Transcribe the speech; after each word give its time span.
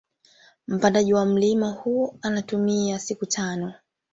Mpandaji 0.67 1.13
wa 1.13 1.25
mlima 1.25 1.69
huu 1.71 2.17
anatumia 2.21 2.99
siku 2.99 3.25
tano 3.25 3.73